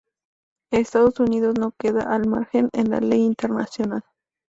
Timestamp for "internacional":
3.23-4.01